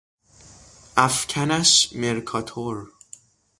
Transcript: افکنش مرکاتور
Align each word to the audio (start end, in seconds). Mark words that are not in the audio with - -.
افکنش 0.97 1.89
مرکاتور 1.95 2.91